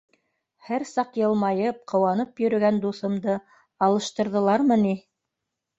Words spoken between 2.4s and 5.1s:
йөрөгән дуҫымды алыштырҙылармы ни!